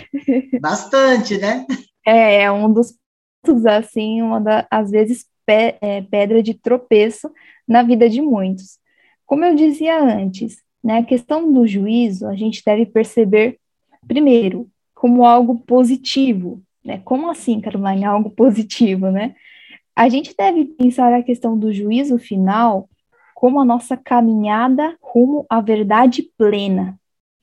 Bastante, 0.60 1.38
né? 1.38 1.66
É, 2.06 2.44
é 2.44 2.52
um 2.52 2.74
dos 2.74 2.96
pontos, 3.44 3.66
assim, 3.68 4.22
uma 4.22 4.42
das, 4.42 4.66
às 4.72 4.90
vezes, 4.90 5.26
pe 5.46 5.76
é, 5.80 6.02
pedra 6.02 6.42
de 6.42 6.56
tropeço 6.56 7.32
na 7.68 7.84
vida 7.84 8.10
de 8.10 8.20
muitos. 8.20 8.80
Como 9.28 9.46
eu 9.46 9.54
dizia 9.54 10.04
antes, 10.04 10.58
né, 10.84 10.98
a 10.98 11.04
questão 11.06 11.52
do 11.54 11.68
juízo, 11.68 12.26
a 12.28 12.36
gente 12.36 12.64
deve 12.66 12.88
perceber, 12.88 13.60
primeiro, 14.08 14.68
como 14.96 15.24
algo 15.24 15.60
positivo, 15.60 16.62
né? 16.84 17.00
Como 17.06 17.30
assim, 17.30 17.62
Caroline, 17.62 18.06
algo 18.06 18.32
positivo, 18.32 19.12
né? 19.12 19.36
A 19.96 20.10
gente 20.10 20.34
deve 20.36 20.66
pensar 20.66 21.14
a 21.14 21.22
questão 21.22 21.58
do 21.58 21.72
juízo 21.72 22.18
final 22.18 22.90
como 23.36 23.60
a 23.60 23.66
nossa 23.66 23.96
caminhada 23.96 24.98
rumo 25.02 25.46
à 25.50 25.62
verdade 25.62 26.24
plena. 26.38 26.99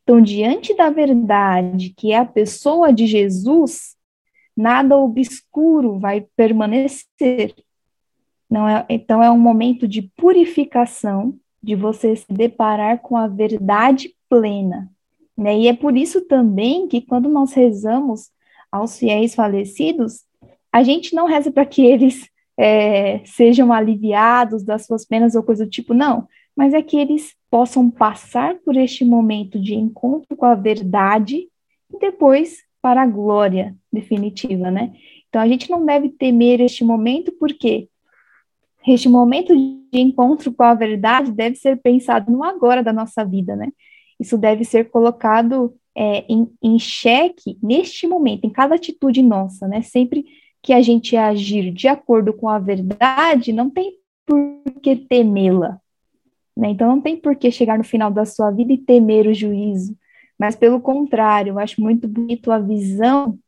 Então, 0.07 0.23
diante 0.23 0.73
da 0.73 0.89
verdade, 0.89 1.91
que 1.91 2.13
é 2.13 2.19
a 2.19 2.25
pessoa 2.25 2.93
de 2.93 3.09
Jesus, 3.09 3.97
nada 4.57 4.97
obscuro 4.97 5.99
vai 5.99 6.25
permanecer. 6.37 7.53
Não 8.49 8.69
é, 8.69 8.87
então, 8.89 9.21
é 9.21 9.29
um 9.29 9.39
momento 9.39 9.89
de 9.89 10.03
purificação, 10.17 11.35
de 11.61 11.75
você 11.75 12.15
se 12.15 12.33
deparar 12.33 13.01
com 13.01 13.17
a 13.17 13.27
verdade 13.27 14.15
plena. 14.29 14.89
Né? 15.37 15.59
E 15.59 15.67
é 15.67 15.75
por 15.75 15.97
isso 15.97 16.21
também 16.21 16.87
que, 16.87 17.01
quando 17.01 17.29
nós 17.29 17.53
rezamos 17.53 18.31
aos 18.71 18.97
fiéis 18.97 19.35
falecidos, 19.35 20.23
a 20.71 20.85
gente 20.85 21.17
não 21.17 21.27
reza 21.27 21.51
para 21.51 21.67
que 21.67 21.85
eles 21.85 22.29
é, 22.57 23.23
sejam 23.25 23.73
aliviados 23.73 24.63
das 24.63 24.87
suas 24.87 25.05
penas 25.05 25.35
ou 25.35 25.43
coisa 25.43 25.65
do 25.65 25.71
tipo, 25.71 25.93
não, 25.93 26.29
mas 26.57 26.73
é 26.73 26.81
que 26.83 26.97
eles 26.97 27.35
possam 27.51 27.91
passar 27.91 28.57
por 28.65 28.77
este 28.77 29.05
momento 29.05 29.61
de 29.61 29.75
encontro 29.75 30.35
com 30.35 30.47
a 30.47 30.55
verdade 30.55 31.49
e 31.93 31.99
depois 32.01 32.65
para 32.81 33.03
a 33.03 33.07
glória 33.07 33.77
definitiva, 33.93 34.71
né? 34.71 34.93
Então 35.29 35.43
a 35.43 35.49
gente 35.49 35.69
não 35.69 35.85
deve 35.85 36.09
temer 36.09 36.61
este 36.61 36.83
momento, 36.83 37.33
porque 37.33 37.89
este 38.87 39.09
momento 39.09 39.55
de 39.55 40.01
encontro 40.01 40.53
com 40.53 40.63
a 40.63 40.75
verdade 40.75 41.33
deve 41.33 41.57
ser 41.57 41.77
pensado 41.77 42.31
no 42.33 42.43
agora 42.43 42.83
da 42.83 42.93
nossa 42.93 43.25
vida, 43.25 43.55
né? 43.55 43.69
Isso 44.19 44.39
deve 44.39 44.65
ser 44.65 44.89
colocado 44.89 45.75
é, 45.95 46.25
em, 46.29 46.51
em 46.63 46.79
xeque 46.79 47.59
neste 47.63 48.07
momento, 48.07 48.45
em 48.45 48.51
cada 48.51 48.77
atitude 48.77 49.23
nossa, 49.23 49.69
né? 49.69 49.83
Sempre 49.83 50.25
que 50.63 50.73
a 50.73 50.81
gente 50.81 51.17
agir 51.17 51.73
de 51.73 51.89
acordo 51.89 52.33
com 52.33 52.49
a 52.49 52.59
verdade, 52.59 53.53
não 53.53 53.69
tem 53.69 53.99
por 54.25 54.39
que 54.83 54.97
temê-la. 54.97 55.81
Né? 56.57 56.71
Então, 56.71 56.89
não 56.89 57.01
tem 57.01 57.17
por 57.17 57.37
que 57.37 57.51
chegar 57.51 57.77
no 57.77 57.85
final 57.85 58.11
da 58.11 58.25
sua 58.25 58.51
vida 58.51 58.73
e 58.73 58.79
temer 58.79 59.27
o 59.27 59.35
juízo. 59.35 59.97
Mas, 60.39 60.57
pelo 60.57 60.81
contrário, 60.81 61.53
eu 61.53 61.59
acho 61.59 61.81
muito 61.81 62.07
bonito 62.09 62.51
a 62.51 62.59
visão 62.59 63.39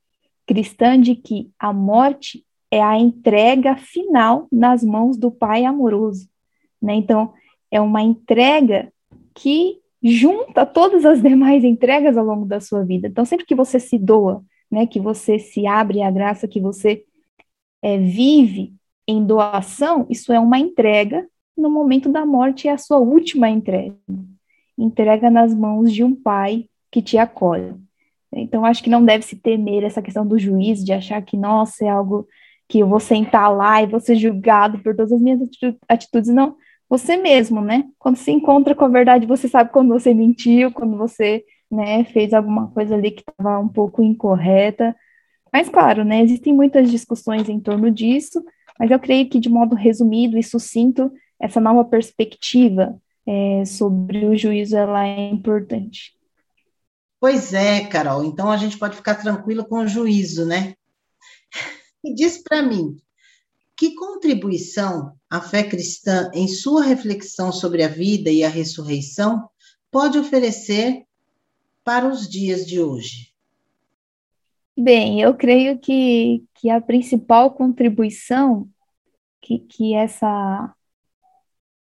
cristã 0.47 1.00
de 1.00 1.15
que 1.15 1.50
a 1.59 1.73
morte 1.73 2.45
é 2.71 2.83
a 2.83 2.99
entrega 2.99 3.77
final 3.77 4.47
nas 4.50 4.83
mãos 4.83 5.17
do 5.17 5.31
Pai 5.31 5.65
amoroso. 5.65 6.29
Né? 6.81 6.95
Então, 6.95 7.33
é 7.71 7.81
uma 7.81 8.03
entrega 8.03 8.93
que 9.35 9.79
junta 10.03 10.65
todas 10.65 11.05
as 11.05 11.21
demais 11.23 11.65
entregas 11.65 12.17
ao 12.17 12.25
longo 12.25 12.47
da 12.47 12.61
sua 12.61 12.85
vida. 12.85 13.09
Então, 13.09 13.25
sempre 13.25 13.47
que 13.47 13.55
você 13.55 13.79
se 13.79 13.99
doa, 13.99 14.43
né, 14.71 14.87
que 14.87 15.00
você 15.00 15.38
se 15.38 15.67
abre 15.67 16.03
à 16.03 16.11
graça, 16.11 16.49
que 16.49 16.61
você 16.61 17.05
é, 17.83 17.99
vive 17.99 18.75
em 19.07 19.25
doação, 19.25 20.07
isso 20.11 20.33
é 20.33 20.38
uma 20.38 20.59
entrega, 20.59 21.27
no 21.59 21.71
momento 21.71 22.09
da 22.09 22.25
morte 22.25 22.69
é 22.69 22.73
a 22.73 22.79
sua 22.79 22.99
última 22.99 23.49
entrega. 23.49 23.97
Entrega 24.77 25.29
nas 25.29 25.53
mãos 25.53 25.93
de 25.93 26.05
um 26.05 26.15
pai 26.15 26.67
que 26.91 27.03
te 27.03 27.19
acolhe. 27.19 27.75
Então, 28.33 28.65
acho 28.65 28.83
que 28.83 28.91
não 28.91 29.05
deve 29.05 29.25
se 29.25 29.37
temer 29.37 29.83
essa 29.83 30.03
questão 30.03 30.27
do 30.27 30.38
juiz, 30.38 30.85
de 30.85 30.93
achar 30.93 31.21
que, 31.23 31.37
nossa, 31.37 31.85
é 31.85 31.88
algo 31.88 32.27
que 32.69 32.81
eu 32.81 32.87
vou 32.87 33.00
sentar 33.00 33.55
lá 33.55 33.83
e 33.83 33.87
vou 33.87 33.99
ser 33.99 34.17
julgado 34.17 34.79
por 34.79 34.95
todas 34.95 35.12
as 35.12 35.21
minhas 35.21 35.41
atitudes. 35.88 36.31
Não, 36.31 36.57
você 36.88 37.17
mesmo, 37.17 37.61
né? 37.61 37.85
Quando 37.99 38.17
se 38.17 38.31
encontra 38.31 38.75
com 38.75 38.85
a 38.85 38.88
verdade, 38.88 39.27
você 39.27 39.49
sabe 39.49 39.71
quando 39.71 39.88
você 39.88 40.12
mentiu, 40.12 40.71
quando 40.71 40.97
você 40.97 41.45
né, 41.71 42.05
fez 42.05 42.33
alguma 42.33 42.69
coisa 42.69 42.95
ali 42.95 43.11
que 43.11 43.23
estava 43.29 43.59
um 43.59 43.69
pouco 43.69 44.03
incorreta. 44.03 44.95
Mas, 45.53 45.69
claro, 45.69 46.05
né, 46.05 46.23
existem 46.23 46.53
muitas 46.53 46.91
discussões 46.91 47.49
em 47.49 47.59
torno 47.59 47.91
disso, 47.91 48.45
mas 48.79 48.91
eu 48.91 48.99
creio 48.99 49.29
que, 49.29 49.41
de 49.41 49.49
modo 49.49 49.75
resumido 49.75 50.38
e 50.38 50.43
sucinto, 50.43 51.11
essa 51.40 51.61
nova 51.61 51.85
perspectiva 51.85 53.00
é, 53.26 53.64
sobre 53.64 54.25
o 54.25 54.37
juízo 54.37 54.76
ela 54.76 55.07
é 55.07 55.30
importante. 55.30 56.16
Pois 57.21 57.52
é, 57.52 57.87
Carol. 57.87 58.25
Então 58.25 58.50
a 58.50 58.57
gente 58.57 58.78
pode 58.78 58.97
ficar 58.97 59.16
tranquilo 59.16 59.64
com 59.64 59.80
o 59.80 59.88
juízo, 59.88 60.47
né? 60.47 60.75
E 62.04 62.14
diz 62.14 62.38
para 62.40 62.62
mim, 62.62 62.97
que 63.76 63.97
contribuição 63.97 65.16
a 65.28 65.40
fé 65.40 65.64
cristã, 65.64 66.30
em 66.33 66.47
sua 66.47 66.83
reflexão 66.83 67.50
sobre 67.50 67.83
a 67.83 67.88
vida 67.88 68.30
e 68.30 68.45
a 68.45 68.49
ressurreição, 68.49 69.49
pode 69.90 70.16
oferecer 70.16 71.04
para 71.85 72.07
os 72.07 72.28
dias 72.28 72.64
de 72.64 72.80
hoje? 72.80 73.33
Bem, 74.76 75.21
eu 75.21 75.35
creio 75.35 75.78
que, 75.78 76.45
que 76.54 76.71
a 76.71 76.80
principal 76.80 77.50
contribuição 77.52 78.68
que, 79.40 79.59
que, 79.59 79.95
essa, 79.95 80.73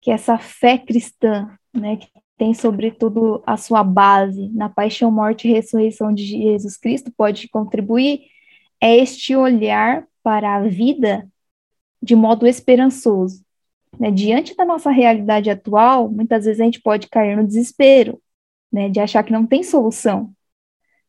que 0.00 0.10
essa 0.10 0.38
fé 0.38 0.78
cristã, 0.78 1.50
né, 1.74 1.96
que 1.96 2.08
tem 2.36 2.54
sobretudo 2.54 3.42
a 3.46 3.56
sua 3.56 3.82
base 3.82 4.48
na 4.50 4.68
paixão, 4.68 5.10
morte 5.10 5.48
e 5.48 5.52
ressurreição 5.52 6.12
de 6.14 6.24
Jesus 6.24 6.76
Cristo, 6.76 7.12
pode 7.16 7.48
contribuir, 7.48 8.22
é 8.80 8.96
este 8.96 9.34
olhar 9.34 10.06
para 10.22 10.56
a 10.56 10.62
vida 10.62 11.28
de 12.02 12.14
modo 12.14 12.46
esperançoso. 12.46 13.44
Né? 13.98 14.10
Diante 14.10 14.54
da 14.56 14.64
nossa 14.64 14.90
realidade 14.90 15.50
atual, 15.50 16.08
muitas 16.08 16.44
vezes 16.44 16.60
a 16.60 16.64
gente 16.64 16.80
pode 16.80 17.08
cair 17.08 17.36
no 17.36 17.46
desespero, 17.46 18.22
né, 18.70 18.88
de 18.88 19.00
achar 19.00 19.24
que 19.24 19.32
não 19.32 19.46
tem 19.46 19.62
solução 19.62 20.32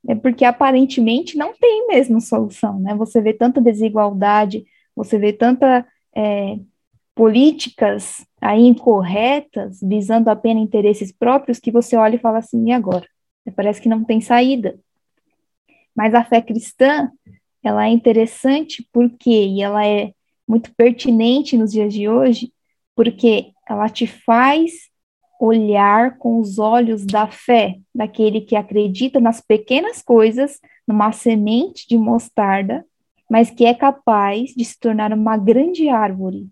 é 0.08 0.16
porque 0.16 0.46
aparentemente 0.46 1.38
não 1.38 1.54
tem 1.54 1.88
mesmo 1.88 2.22
solução, 2.22 2.80
né? 2.80 2.96
Você 2.96 3.22
vê 3.22 3.34
tanta 3.34 3.62
desigualdade, 3.62 4.66
você 4.96 5.18
vê 5.18 5.34
tanta 5.34 5.86
é, 6.16 6.58
políticas 7.20 8.26
aí 8.40 8.62
incorretas, 8.62 9.82
visando 9.84 10.30
apenas 10.30 10.64
interesses 10.64 11.12
próprios, 11.12 11.60
que 11.60 11.70
você 11.70 11.98
olha 11.98 12.16
e 12.16 12.20
fala 12.20 12.38
assim, 12.38 12.70
e 12.70 12.72
agora? 12.72 13.06
Parece 13.58 13.82
que 13.82 13.90
não 13.90 14.06
tem 14.06 14.22
saída. 14.22 14.80
Mas 15.94 16.16
a 16.16 16.24
fé 16.24 16.42
cristã, 16.42 17.12
ela 17.62 17.86
é 17.86 17.90
interessante 17.90 18.88
porque, 18.94 19.32
e 19.32 19.62
ela 19.62 19.86
é 19.86 20.14
muito 20.48 20.74
pertinente 20.78 21.58
nos 21.58 21.74
dias 21.74 21.94
de 21.94 22.08
hoje, 22.08 22.54
porque 22.96 23.52
ela 23.68 23.90
te 23.90 24.08
faz 24.08 24.72
olhar 25.42 26.18
com 26.20 26.40
os 26.40 26.58
olhos 26.58 27.06
da 27.06 27.28
fé, 27.28 27.80
daquele 27.94 28.40
que 28.40 28.56
acredita 28.56 29.20
nas 29.20 29.42
pequenas 29.42 30.02
coisas, 30.02 30.58
numa 30.88 31.12
semente 31.12 31.86
de 31.86 31.98
mostarda, 31.98 32.86
mas 33.30 33.52
que 33.52 33.66
é 33.66 33.74
capaz 33.74 34.52
de 34.56 34.64
se 34.64 34.80
tornar 34.80 35.12
uma 35.12 35.36
grande 35.36 35.90
árvore, 35.90 36.48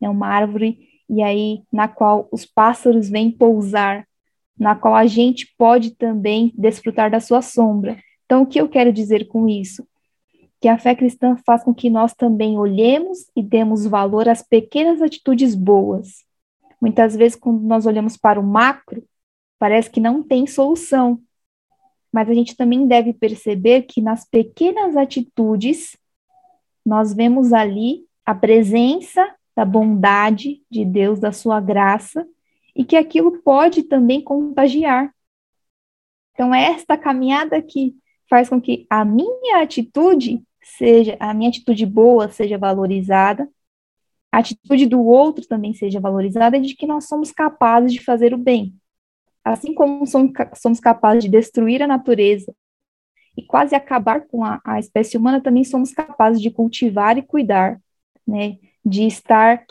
é 0.00 0.08
uma 0.08 0.26
árvore 0.26 0.78
e 1.08 1.22
aí 1.22 1.62
na 1.72 1.88
qual 1.88 2.28
os 2.32 2.44
pássaros 2.44 3.08
vêm 3.08 3.30
pousar, 3.30 4.06
na 4.58 4.74
qual 4.74 4.94
a 4.94 5.06
gente 5.06 5.54
pode 5.56 5.92
também 5.92 6.52
desfrutar 6.56 7.10
da 7.10 7.20
sua 7.20 7.42
sombra. 7.42 7.98
Então, 8.24 8.42
o 8.42 8.46
que 8.46 8.60
eu 8.60 8.68
quero 8.68 8.92
dizer 8.92 9.28
com 9.28 9.48
isso? 9.48 9.86
Que 10.60 10.68
a 10.68 10.78
fé 10.78 10.94
cristã 10.94 11.36
faz 11.46 11.62
com 11.62 11.74
que 11.74 11.88
nós 11.88 12.14
também 12.14 12.58
olhemos 12.58 13.30
e 13.36 13.42
demos 13.42 13.86
valor 13.86 14.28
às 14.28 14.42
pequenas 14.42 15.00
atitudes 15.00 15.54
boas. 15.54 16.24
Muitas 16.80 17.14
vezes, 17.14 17.36
quando 17.36 17.62
nós 17.62 17.86
olhamos 17.86 18.16
para 18.16 18.40
o 18.40 18.42
macro, 18.42 19.04
parece 19.58 19.90
que 19.90 20.00
não 20.00 20.22
tem 20.22 20.46
solução. 20.46 21.20
Mas 22.12 22.28
a 22.28 22.34
gente 22.34 22.56
também 22.56 22.86
deve 22.86 23.12
perceber 23.12 23.82
que 23.82 24.00
nas 24.00 24.28
pequenas 24.28 24.96
atitudes, 24.96 25.96
nós 26.84 27.12
vemos 27.12 27.52
ali 27.52 28.06
a 28.24 28.34
presença 28.34 29.34
da 29.56 29.64
bondade 29.64 30.62
de 30.70 30.84
Deus, 30.84 31.18
da 31.18 31.32
sua 31.32 31.60
graça, 31.60 32.26
e 32.74 32.84
que 32.84 32.94
aquilo 32.94 33.40
pode 33.40 33.84
também 33.84 34.22
contagiar. 34.22 35.12
Então, 36.32 36.54
é 36.54 36.64
esta 36.64 36.98
caminhada 36.98 37.62
que 37.62 37.96
faz 38.28 38.50
com 38.50 38.60
que 38.60 38.86
a 38.90 39.02
minha 39.02 39.62
atitude 39.62 40.44
seja, 40.62 41.16
a 41.18 41.32
minha 41.32 41.48
atitude 41.48 41.86
boa 41.86 42.28
seja 42.28 42.58
valorizada, 42.58 43.48
a 44.30 44.38
atitude 44.38 44.84
do 44.86 45.02
outro 45.02 45.46
também 45.46 45.72
seja 45.72 45.98
valorizada, 45.98 46.60
de 46.60 46.74
que 46.76 46.86
nós 46.86 47.06
somos 47.06 47.32
capazes 47.32 47.92
de 47.92 48.04
fazer 48.04 48.34
o 48.34 48.38
bem. 48.38 48.74
Assim 49.42 49.72
como 49.72 50.04
somos 50.06 50.80
capazes 50.80 51.24
de 51.24 51.30
destruir 51.30 51.82
a 51.82 51.86
natureza 51.86 52.54
e 53.36 53.42
quase 53.42 53.74
acabar 53.74 54.26
com 54.26 54.44
a, 54.44 54.60
a 54.64 54.78
espécie 54.78 55.16
humana, 55.16 55.40
também 55.40 55.64
somos 55.64 55.92
capazes 55.92 56.42
de 56.42 56.50
cultivar 56.50 57.16
e 57.16 57.22
cuidar, 57.22 57.80
né? 58.26 58.58
De 58.86 59.04
estar 59.04 59.66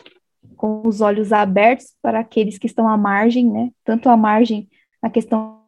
com 0.56 0.86
os 0.86 1.00
olhos 1.00 1.32
abertos 1.32 1.94
para 2.02 2.20
aqueles 2.20 2.58
que 2.58 2.66
estão 2.66 2.86
à 2.86 2.98
margem, 2.98 3.50
né? 3.50 3.70
Tanto 3.82 4.10
à 4.10 4.16
margem 4.16 4.68
na 5.02 5.08
questão 5.08 5.62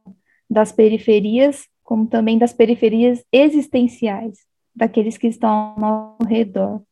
das 0.48 0.70
periferias, 0.70 1.66
como 1.82 2.06
também 2.06 2.36
das 2.36 2.52
periferias 2.52 3.24
existenciais, 3.32 4.38
daqueles 4.76 5.16
que 5.16 5.26
estão 5.26 5.74
ao 5.82 6.18
redor. 6.26 6.82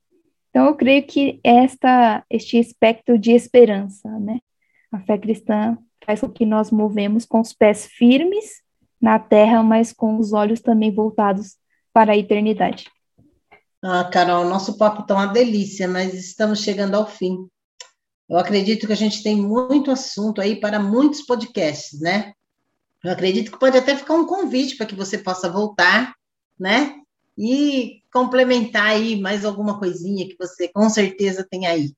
Então, 0.49 0.67
eu 0.67 0.75
creio 0.75 1.07
que 1.07 1.39
esta, 1.45 2.25
este 2.31 2.59
espectro 2.59 3.19
de 3.19 3.33
esperança, 3.33 4.09
né? 4.19 4.39
A 4.91 4.99
fé 5.01 5.19
cristã 5.19 5.77
faz 6.07 6.21
com 6.21 6.31
que 6.31 6.47
nós 6.47 6.71
movemos 6.71 7.27
com 7.27 7.41
os 7.41 7.53
pés 7.53 7.87
firmes 7.87 8.63
na 9.01 9.19
terra, 9.19 9.63
mas 9.63 9.93
com 9.93 10.19
os 10.19 10.33
olhos 10.33 10.61
também 10.61 10.91
voltados 10.91 11.57
para 11.93 12.13
a 12.13 12.17
eternidade. 12.17 12.87
Ah, 13.89 14.03
Carol, 14.03 14.45
nosso 14.49 14.77
papo 14.77 15.03
está 15.03 15.15
uma 15.15 15.29
delícia, 15.29 15.87
mas 15.87 16.13
estamos 16.13 16.59
chegando 16.59 16.97
ao 16.97 17.07
fim. 17.07 17.49
Eu 18.29 18.37
acredito 18.37 18.85
que 18.85 18.93
a 18.93 18.97
gente 18.97 19.23
tem 19.23 19.37
muito 19.37 19.93
assunto 19.93 20.41
aí 20.41 20.59
para 20.59 20.81
muitos 20.81 21.23
podcasts, 21.23 22.01
né? 22.01 22.33
Eu 23.05 23.13
acredito 23.13 23.53
que 23.53 23.61
pode 23.61 23.79
até 23.79 23.97
ficar 23.97 24.15
um 24.15 24.27
convite 24.27 24.75
para 24.75 24.87
que 24.87 24.95
você 24.97 25.17
possa 25.17 25.49
voltar, 25.49 26.17
né? 26.59 26.97
E 27.39 28.03
complementar 28.13 28.87
aí 28.87 29.21
mais 29.21 29.45
alguma 29.45 29.79
coisinha 29.79 30.27
que 30.27 30.37
você 30.37 30.67
com 30.67 30.91
certeza 30.91 31.47
tem 31.49 31.69
aí. 31.69 31.95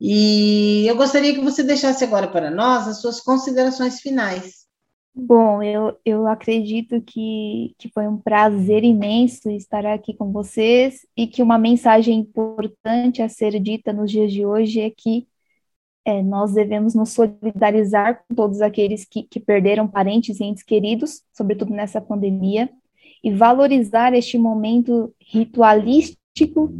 E 0.00 0.86
eu 0.86 0.94
gostaria 0.94 1.34
que 1.34 1.40
você 1.40 1.64
deixasse 1.64 2.04
agora 2.04 2.28
para 2.28 2.52
nós 2.52 2.86
as 2.86 3.00
suas 3.00 3.20
considerações 3.20 4.00
finais. 4.00 4.61
Bom, 5.14 5.62
eu, 5.62 5.98
eu 6.06 6.26
acredito 6.26 7.00
que, 7.02 7.74
que 7.78 7.90
foi 7.90 8.08
um 8.08 8.16
prazer 8.16 8.82
imenso 8.82 9.50
estar 9.50 9.84
aqui 9.84 10.14
com 10.14 10.32
vocês 10.32 11.06
e 11.14 11.26
que 11.26 11.42
uma 11.42 11.58
mensagem 11.58 12.18
importante 12.18 13.20
a 13.20 13.28
ser 13.28 13.60
dita 13.60 13.92
nos 13.92 14.10
dias 14.10 14.32
de 14.32 14.46
hoje 14.46 14.80
é 14.80 14.90
que 14.90 15.28
é, 16.04 16.22
nós 16.22 16.54
devemos 16.54 16.94
nos 16.94 17.10
solidarizar 17.10 18.24
com 18.26 18.34
todos 18.34 18.62
aqueles 18.62 19.04
que, 19.04 19.22
que 19.24 19.38
perderam 19.38 19.86
parentes 19.86 20.40
e 20.40 20.44
entes 20.44 20.62
queridos, 20.62 21.22
sobretudo 21.32 21.72
nessa 21.74 22.00
pandemia, 22.00 22.70
e 23.22 23.30
valorizar 23.30 24.14
este 24.14 24.38
momento 24.38 25.14
ritualístico 25.20 26.72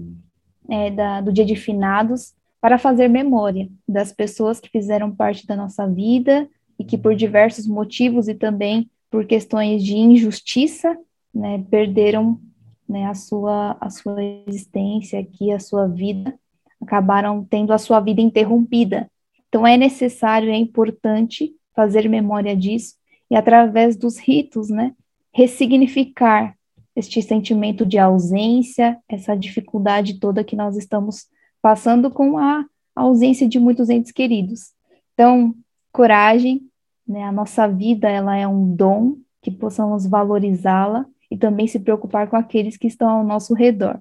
é, 0.71 0.91
da, 0.91 1.21
do 1.21 1.33
Dia 1.33 1.45
de 1.45 1.55
Finados 1.55 2.35
para 2.63 2.79
fazer 2.79 3.09
memória 3.09 3.69
das 3.87 4.11
pessoas 4.11 4.59
que 4.59 4.71
fizeram 4.71 5.15
parte 5.15 5.47
da 5.47 5.55
nossa 5.55 5.87
vida 5.87 6.49
e 6.79 6.85
que 6.85 6.99
por 6.99 7.15
diversos 7.15 7.67
motivos 7.67 8.29
e 8.29 8.35
também 8.35 8.91
por 9.11 9.27
questões 9.27 9.85
de 9.85 9.97
injustiça, 9.97 10.97
né, 11.35 11.65
perderam 11.71 12.41
né, 12.89 13.07
a, 13.07 13.15
sua, 13.15 13.77
a 13.81 13.91
sua 13.91 14.23
existência 14.47 15.21
aqui, 15.21 15.53
a 15.53 15.61
sua 15.61 15.87
vida, 15.87 16.35
acabaram 16.81 17.45
tendo 17.45 17.73
a 17.73 17.79
sua 17.79 18.01
vida 18.01 18.21
interrompida. 18.21 19.11
Então 19.49 19.67
é 19.67 19.77
necessário, 19.77 20.51
é 20.51 20.57
importante 20.57 21.55
fazer 21.75 22.09
memória 22.09 22.57
disso 22.57 22.95
e 23.31 23.37
através 23.37 23.97
dos 23.97 24.19
ritos, 24.19 24.69
né, 24.69 24.95
ressignificar 25.33 26.55
este 26.95 27.23
sentimento 27.23 27.87
de 27.87 27.99
ausência, 27.99 28.99
essa 29.09 29.35
dificuldade 29.35 30.21
toda 30.21 30.45
que 30.45 30.57
nós 30.57 30.77
estamos 30.77 31.27
passando 31.63 32.11
com 32.11 32.37
a 32.37 32.65
ausência 32.95 33.49
de 33.49 33.59
muitos 33.59 33.89
entes 33.89 34.13
queridos. 34.13 34.73
Então, 35.15 35.55
coragem, 35.93 36.63
né? 37.07 37.25
A 37.25 37.33
nossa 37.33 37.67
vida 37.69 38.09
ela 38.09 38.37
é 38.37 38.47
um 38.47 38.75
dom 38.75 39.17
que 39.43 39.51
possamos 39.51 40.07
valorizá-la 40.07 41.07
e 41.31 41.37
também 41.37 41.67
se 41.67 41.81
preocupar 41.81 42.29
com 42.29 42.37
aqueles 42.37 42.77
que 42.77 42.87
estão 42.87 43.09
ao 43.09 43.25
nosso 43.25 43.55
redor. 43.55 44.01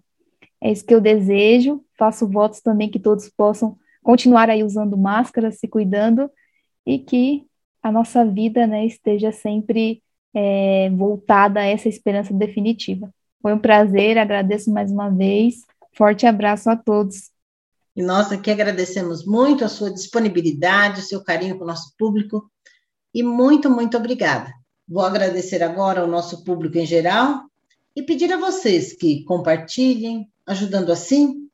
É 0.62 0.72
isso 0.72 0.86
que 0.86 0.94
eu 0.94 1.02
desejo. 1.02 1.84
Faço 1.98 2.28
votos 2.28 2.62
também 2.62 2.90
que 2.90 3.00
todos 3.00 3.30
possam 3.30 3.78
continuar 4.04 4.50
aí 4.50 4.64
usando 4.64 4.98
máscara, 4.98 5.52
se 5.52 5.68
cuidando 5.68 6.30
e 6.86 7.00
que 7.00 7.46
a 7.82 7.92
nossa 7.92 8.24
vida, 8.24 8.68
né, 8.68 8.86
esteja 8.86 9.32
sempre 9.32 10.04
é, 10.34 10.90
voltada 10.92 11.60
a 11.62 11.66
essa 11.66 11.90
esperança 11.90 12.34
definitiva. 12.34 13.12
Foi 13.42 13.54
um 13.54 13.60
prazer, 13.60 14.18
agradeço 14.18 14.72
mais 14.72 14.92
uma 14.92 15.10
vez. 15.10 15.66
Forte 15.94 16.26
abraço 16.26 16.70
a 16.70 16.76
todos. 16.76 17.31
E 17.96 18.02
nós 18.02 18.32
aqui 18.32 18.50
agradecemos 18.50 19.26
muito 19.26 19.66
a 19.66 19.70
sua 19.70 19.92
disponibilidade, 19.92 21.02
o 21.02 21.04
seu 21.04 21.24
carinho 21.24 21.58
com 21.58 21.64
o 21.64 21.68
nosso 21.68 21.94
público 21.98 22.50
e 23.14 23.22
muito, 23.22 23.70
muito 23.70 23.98
obrigada. 23.98 24.54
Vou 24.88 25.04
agradecer 25.04 25.62
agora 25.62 26.02
ao 26.02 26.08
nosso 26.08 26.44
público 26.44 26.78
em 26.78 26.86
geral 26.86 27.44
e 27.96 28.02
pedir 28.02 28.32
a 28.32 28.38
vocês 28.38 28.94
que 28.94 29.24
compartilhem, 29.26 30.30
ajudando 30.46 30.92
assim 30.92 31.50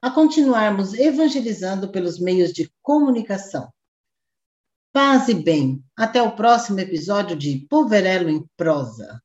a 0.00 0.10
continuarmos 0.10 0.94
evangelizando 0.94 1.90
pelos 1.90 2.20
meios 2.20 2.52
de 2.52 2.70
comunicação. 2.82 3.68
Paz 4.92 5.28
e 5.28 5.34
bem. 5.34 5.82
Até 5.96 6.22
o 6.22 6.32
próximo 6.32 6.78
episódio 6.80 7.36
de 7.36 7.66
Poverelo 7.68 8.28
em 8.28 8.44
Prosa. 8.56 9.20